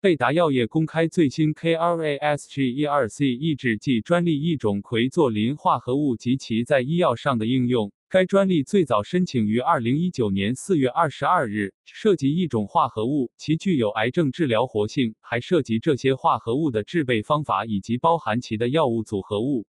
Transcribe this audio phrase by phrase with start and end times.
[0.00, 7.92] 贝达药业公开最新 KRASG12C 抑制剂专利一种奎唑磷化合物及其在医药上的应用。
[8.08, 19.66] 该专利最早申请于二零一九年四月二十二日，涉及一种化合物，其具有癌症治疗活性，还涉及这些化合物的制备方法以及包含其的药物组合物。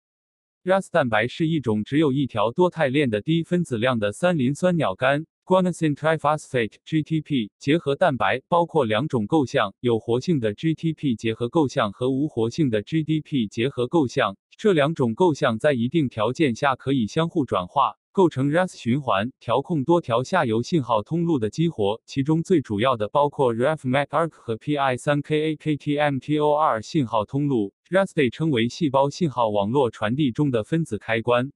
[0.64, 14.38] RAS 蛋白是一种只有一条多肽链的低分子量的三磷酸鸟苷 （guanosine triphosphate，GTP） 结合蛋白，包括两种构象：有活性的 GTP 结合构象和无活性的 GDP 结合构象。
[14.56, 17.96] 这两种构象在一定条件下可以相互转化。
[18.12, 27.74] 构成 RAS 循环，调控多条下游信号通路的激活，其中最主要的包括 RAF-MAC-ARC 和 PI3K-AKTMTOR 信号通路。
[27.90, 31.52] RAS 被称为细胞信号网络传递中的分子开关。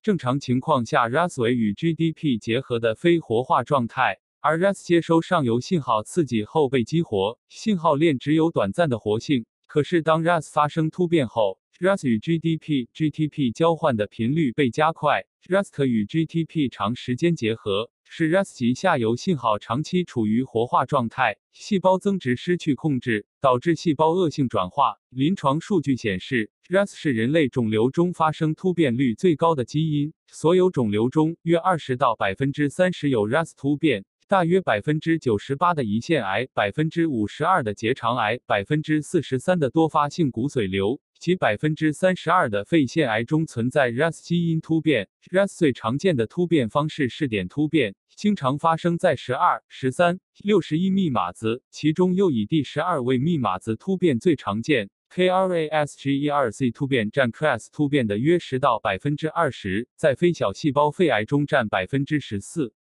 [0.00, 9.44] 正常情况下，RAS 为与 GDP 结合的非活化状态，而 RAS 接收上游信号刺激后被激活，信号链只有短暂的活性。
[9.66, 24.96] 可是当 RAS 发生突变后，RAS 与 GDP、GTP 交换的频率被加快，RAS 可与 GTP 长时间结合，使 RAS 及下游信号长期处于活化状态，细胞增殖失去控制，导致细胞恶性转化。
[25.10, 34.04] 临床数据显示，RAS 是人类肿瘤中发生突变率最高的基因，所有肿瘤中约二十到百分之三十有 RAS 突变。
[34.28, 45.08] 大约百分之九十八的胰腺癌，百分之五十二的结肠癌，百分之四十三的多发性骨髓瘤及百分之三十二的肺腺癌中存在 RAS 基因突变。
[45.32, 54.90] RAS 最常见的突变方式是点突变，经常发生在十二、十三、六十一密码子，其中又以第十二位密码子突变最常见。
[55.10, 62.74] KRASG12C 突变占 KRAS 突变的约十到百分之二十，在非小细胞肺癌中占百分之十四。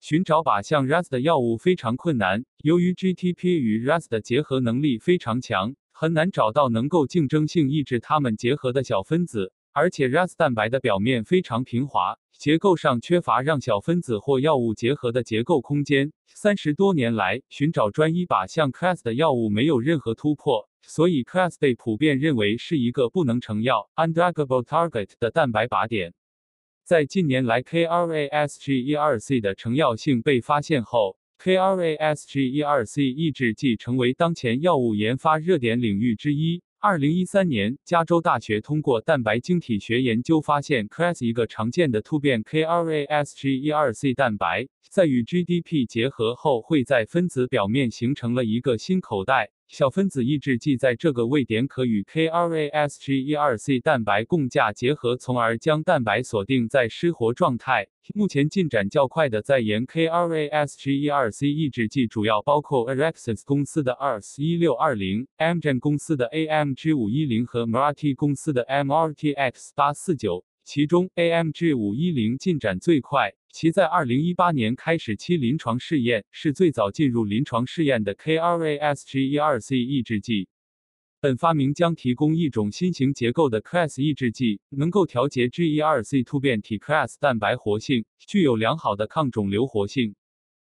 [0.00, 9.52] 寻找靶向 RAS 的药物非常困难，由于 GTP 与 RAS 的结合能力非常强，很难找到能够竞争性抑制它们结合的小分子。
[9.72, 16.12] 而且 RAS 蛋白的表面非常平滑，结构上缺乏让小分子或药物结合的结构空间。
[16.26, 26.14] 三十多年来，寻找专一靶向 KRAS 的药物没有任何突破，所以 KRAS 被普遍认为是一个不能成药 （undruggable target） 的蛋白靶点。
[26.84, 36.62] 在近年来，KRASG12C 的成药性被发现后，KRASG12C 抑制剂成为当前药物研发热点领域之一。
[36.80, 49.50] 二零一三年，加州大学通过蛋白晶体学研究发现，KRAS 一个常见的突变 KRASG12C 蛋白，在与 GDP 结合后，会在分子表面形成了一个新口袋。
[49.70, 57.86] 小分子抑制剂在这个位点可与 KRASG12C 蛋白共价结合，从而将蛋白锁定在失活状态。
[58.12, 70.42] 目前进展较快的在研 KRASG12C 抑制剂主要包括 Arexis 公司的 ARS1620、Amgen 公司的 AMG510 和 Mirati 公司的 MRTX849。
[70.64, 80.48] 其中，AMG 五一零进展最快，其在二零一八年开始期临床试验，是最早进入临床试验的 KRASG12C 抑制剂。
[81.20, 90.14] 本发明将提供一种新型结构的 KRAS 抑制剂，能够调节 G12C 突变体 KRAS 蛋白活性，具有良好的抗肿瘤活性。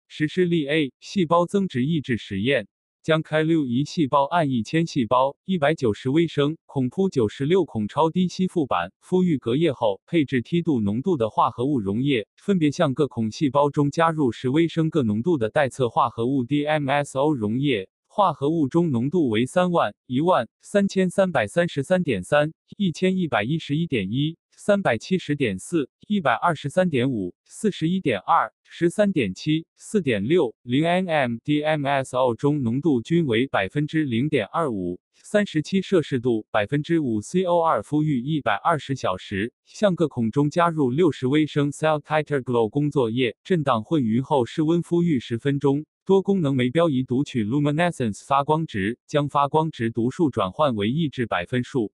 [0.07, 2.67] 实施例 A：细胞增殖抑制实验。
[3.03, 24.37] 将开六胰细胞按一千细胞，一百九十微升，孔铺九十六孔超低吸附板，敷预隔夜后，配置梯度浓度的化合物溶液，分别向各孔细胞中加入十微升各浓度的待测化合物 DMSO 溶液，化合物中浓度为三万、一万、三千三百三十三点三、一千一百一十一点一。
[24.55, 45.85] 三百七十点四，一百二十三点五，四十一点二，十三点七，四点六，零 nm DMSO 中浓度均为百分之零点二五，三十七摄氏度，百分之五 CO2 孵育一百二十小时，向各孔中加入六十微升 Cell Titer Glow 工作液，震荡混匀后室温敷预十分钟。
[46.03, 51.93] 多功能酶标仪读取 Luminescence 发光值，将发光值读数转换为抑制百分数。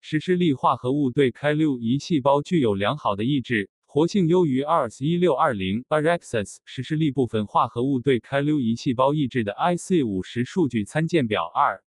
[0.00, 6.56] 实施力化合物对开六胰细胞具有良好的抑制，活性优于 ARS 一六二零 Arexis。
[6.64, 11.80] 实施力部分化合物对开六胰细胞抑制的 IC 五十数据参见表二。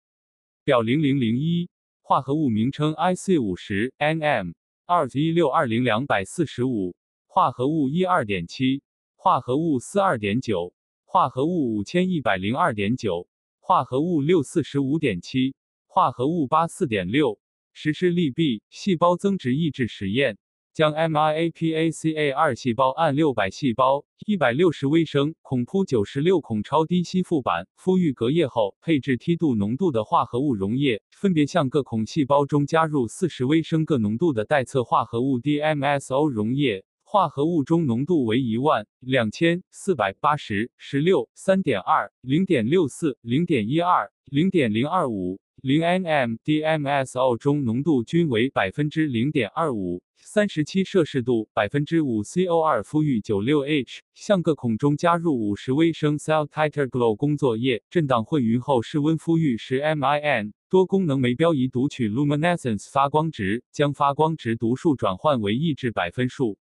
[0.63, 1.69] 表零零零一，
[2.03, 4.55] 化合物名称 IC 五十 NM
[4.87, 6.95] ARS 一六二零两百四十五，
[7.27, 8.85] 化合物一二点七，
[9.17, 10.73] 化合物四二点九，
[11.07, 13.27] 化合物五千一百零二点九，
[13.59, 15.57] 化合物六四十五点七，
[15.89, 17.41] 化合物八四点六。
[17.73, 20.39] 实施利 B 细胞增殖抑制实验，
[20.77, 36.85] 将 MIAPACA 二细胞按六百细胞一百六十微升孔铺九十六孔超低吸附板敷育隔夜后，配置梯度浓度的化合物溶液，分别向各孔细胞中加入四十微升各浓度的待测化合物 DMSO 溶液。
[37.09, 66.61] 化合物中浓度为一万两千四百八十十六三点二零点六四零点一二零点零二五零 nm DMSO 中浓度均为百分之零点二五三十七摄氏度百分之五 CO 二麸玉九六 H 向各孔中加入五十微升 Cell Titer Glow 工作液，震荡混匀后室温麸玉十 min 多功能酶标仪读取 Luminescence 发光值，将发光值读数转换为抑制百分数。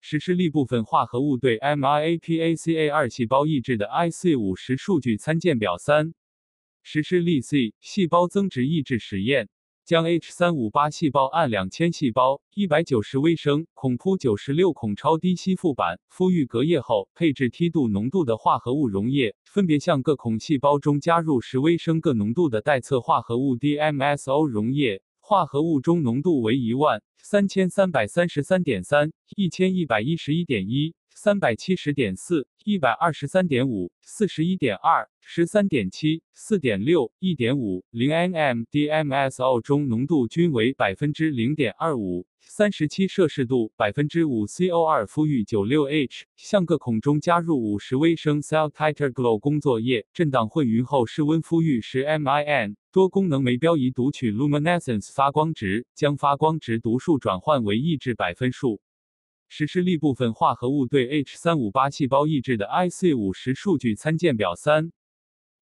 [0.00, 6.12] 实施力部分化合物对 MIAPACA 二细胞抑制的 IC 五十数据参见表三。
[6.82, 9.48] 实施力 C 细胞增殖抑制实验，
[9.84, 25.02] 将 H 三五八细胞按两千细胞一百九十微升孔铺九十六孔超低吸附板敷育隔夜后，配置梯度浓度的化合物溶液，分别向各孔细胞中加入十微升各浓度的待测化合物 DMSO 溶液。
[25.24, 42.26] 化合物中浓度为一万三千三百三十三点三、一千一百一十一点一、三百七十点四、一百二十三点五、四十一点二、十三点七、四点六、一点五、零 nm DMSO 中浓度均为百分之零点二五。
[42.40, 52.76] 三十七摄氏度，百分之五 CO 二麸玉九六 H，向各孔中加入五十微升 Cell Titer Glow 工作液，震荡混匀后室温麸玉十 min。
[52.90, 58.82] 多功能酶标仪读取 Luminescence 发光值，将发光值读数转换为抑制百分数。
[59.48, 64.92] 实施力部分化合物对 H 三五八细胞抑制的 IC 五十数据参见表三。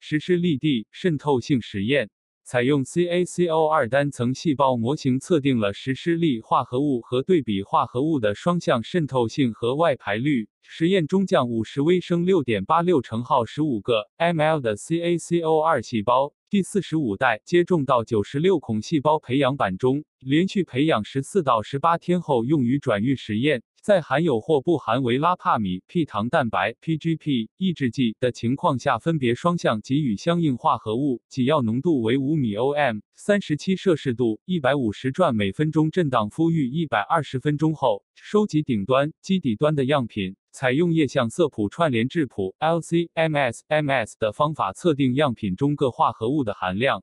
[0.00, 2.10] 实施力地渗透性实验。
[2.42, 10.48] 采用 CaCO2 单层细胞模型测定了实施力化合物和对比化合物的双向渗透性和外排率。
[10.62, 23.62] 实验中，将五十微升六点八六乘号十五个 ml 的 CaCO2 细胞第四十五代接种到九十六孔细胞培养板中，连续培养十四到十八天后用于转育实验。
[23.80, 47.02] 在含有或不含维拉帕米 P 糖蛋白 PGP 抑制剂的情况下，分别双向给予相应化合物，给药浓度为五米 OM，三十七摄氏度，一百五十转每分钟，震荡敷育一百二十分钟后，收集顶端、基底端的样品，采用液相色谱串联质谱 LC-MS-MS 的方法测定样品中各化合物的含量。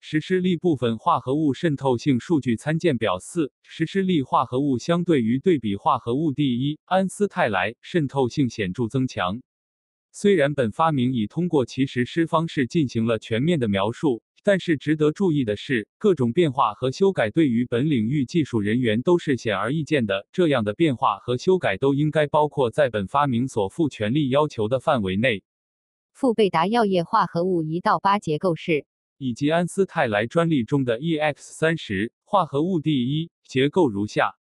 [0.00, 3.50] 实施力部分化合物渗透性数据参见表四。
[3.62, 9.40] 实施力化合物相对于对比化合物第一安斯泰莱渗透性显著增强。
[10.18, 20.26] 虽然本发明已通过其实施方式进行了全面的描述，但是值得注意的是，各种变化和修改对于本领域技术人员都是显而易见的。
[20.32, 25.42] 这样的变化和修改都应该包括在本发明所负权利要求的范围内。
[26.14, 28.86] 富贝达药业化合物一到八结构式。
[29.18, 34.38] 以及安斯泰来专利中的 EX 三十化合物第一结构如下。